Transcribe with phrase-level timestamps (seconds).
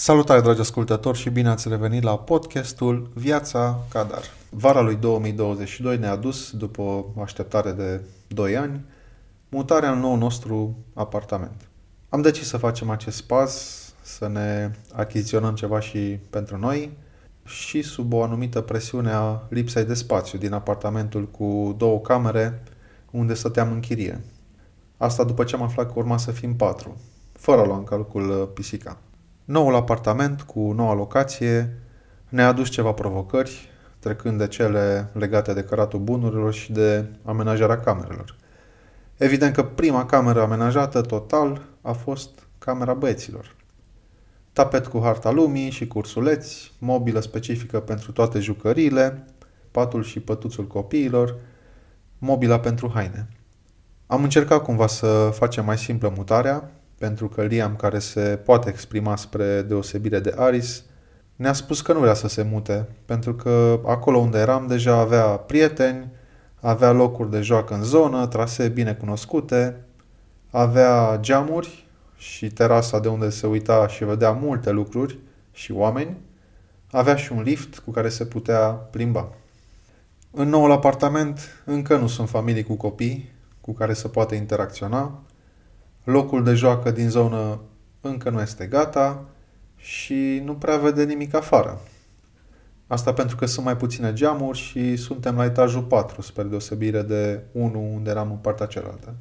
[0.00, 4.22] Salutare, dragi ascultători, și bine ați revenit la podcastul Viața Cadar.
[4.50, 8.84] Vara lui 2022 ne-a dus, după o așteptare de 2 ani,
[9.48, 11.68] mutarea în nou nostru apartament.
[12.08, 16.96] Am decis să facem acest pas, să ne achiziționăm ceva și pentru noi
[17.44, 22.62] și sub o anumită presiune a lipsei de spațiu din apartamentul cu două camere
[23.10, 24.20] unde stăteam în chirie.
[24.96, 26.96] Asta după ce am aflat că urma să fim patru,
[27.32, 28.96] fără a lua în calcul uh, pisica.
[29.48, 31.78] Noul apartament cu noua locație
[32.28, 38.36] ne-a adus ceva provocări, trecând de cele legate de căratul bunurilor și de amenajarea camerelor.
[39.16, 43.56] Evident că prima cameră amenajată total a fost camera băieților.
[44.52, 49.24] Tapet cu harta lumii și cursuleți, mobilă specifică pentru toate jucăriile,
[49.70, 51.36] patul și pătuțul copiilor,
[52.18, 53.28] mobila pentru haine.
[54.06, 59.16] Am încercat cumva să facem mai simplă mutarea, pentru că Liam, care se poate exprima
[59.16, 60.84] spre deosebire de Aris,
[61.36, 65.24] ne-a spus că nu vrea să se mute, pentru că acolo unde eram deja avea
[65.24, 66.10] prieteni,
[66.60, 69.84] avea locuri de joacă în zonă, trasee bine cunoscute,
[70.50, 75.18] avea geamuri și terasa de unde se uita și vedea multe lucruri
[75.52, 76.16] și oameni,
[76.90, 79.32] avea și un lift cu care se putea plimba.
[80.30, 85.22] În noul apartament încă nu sunt familii cu copii cu care se poate interacționa,
[86.10, 87.60] locul de joacă din zonă
[88.00, 89.24] încă nu este gata
[89.76, 91.80] și nu prea vede nimic afară.
[92.86, 97.42] Asta pentru că sunt mai puține geamuri și suntem la etajul 4, spre deosebire de
[97.52, 99.14] 1 unde eram în partea cealaltă.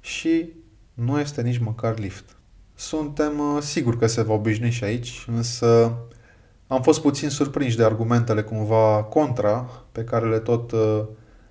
[0.00, 0.52] Și
[0.94, 2.36] nu este nici măcar lift.
[2.74, 5.92] Suntem uh, siguri că se va obișnui și aici, însă
[6.66, 11.02] am fost puțin surprinși de argumentele cumva contra pe care le tot uh,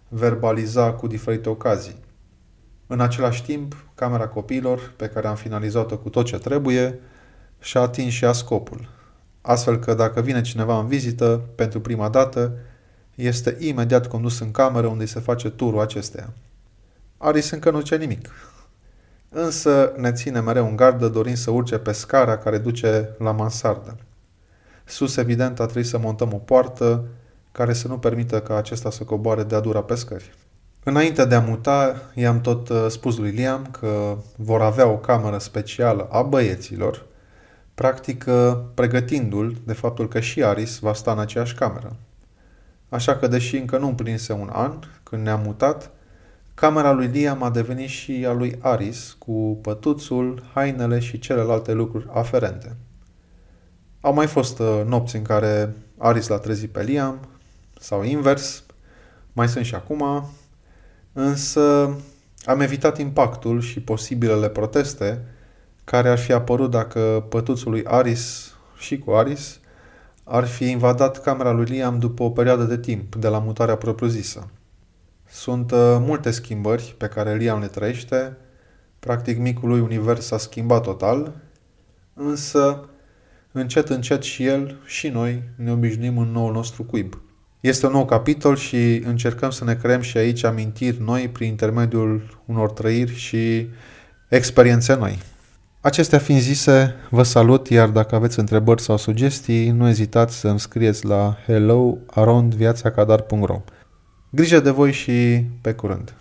[0.07, 2.07] verbaliza cu diferite ocazii.
[2.91, 6.99] În același timp, camera copiilor, pe care am finalizat-o cu tot ce trebuie,
[7.59, 8.89] și-a atins și a scopul.
[9.41, 12.51] Astfel că dacă vine cineva în vizită, pentru prima dată,
[13.15, 16.33] este imediat condus în cameră unde se face turul acesteia.
[17.17, 18.29] Aris încă nu ce nimic.
[19.29, 23.97] Însă ne ține mereu în gardă dorind să urce pe scara care duce la mansardă.
[24.85, 27.05] Sus, evident, a trebuit să montăm o poartă
[27.51, 30.33] care să nu permită ca acesta să coboare de-a dura pe scări.
[30.83, 35.37] Înainte de a muta, i-am tot uh, spus lui Liam că vor avea o cameră
[35.37, 37.05] specială a băieților,
[37.75, 41.95] practic uh, pregătindu-l de faptul că și Aris va sta în aceeași cameră.
[42.89, 44.73] Așa că, deși încă nu împlinse un an
[45.03, 45.91] când ne-am mutat,
[46.53, 52.07] camera lui Liam a devenit și a lui Aris, cu pătuțul, hainele și celelalte lucruri
[52.11, 52.75] aferente.
[54.01, 57.19] Au mai fost uh, nopți în care Aris l-a trezit pe Liam,
[57.79, 58.63] sau invers,
[59.33, 60.29] mai sunt și acum,
[61.13, 61.95] însă
[62.45, 65.25] am evitat impactul și posibilele proteste
[65.83, 69.59] care ar fi apărut dacă pătuțul lui Aris și cu Aris
[70.23, 74.49] ar fi invadat camera lui Liam după o perioadă de timp de la mutarea propriu-zisă.
[75.29, 78.37] Sunt uh, multe schimbări pe care Liam le trăiește,
[78.99, 81.33] practic micul lui univers s-a schimbat total,
[82.13, 82.89] însă
[83.51, 87.21] încet încet și el și noi ne obișnuim în noul nostru cuib.
[87.59, 92.41] Este un nou capitol și încercăm să ne creăm și aici amintiri noi prin intermediul
[92.45, 93.67] unor trăiri și
[94.29, 95.19] experiențe noi.
[95.81, 100.59] Acestea fiind zise, vă salut, iar dacă aveți întrebări sau sugestii, nu ezitați să îmi
[100.59, 101.97] scrieți la hello
[104.29, 106.19] Grijă de voi și pe curând!